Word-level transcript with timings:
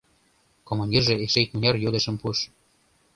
Командирже 0.67 1.13
эше 1.25 1.39
икмыняр 1.45 1.75
йодышым 1.83 2.15
пуыш. 2.21 2.39